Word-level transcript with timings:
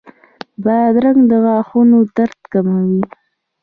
بادرنګ 0.63 1.19
د 1.29 1.31
غاښونو 1.43 1.97
درد 2.15 2.39
کموي. 2.51 3.01